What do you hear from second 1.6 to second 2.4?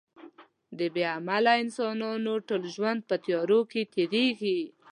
انسانانو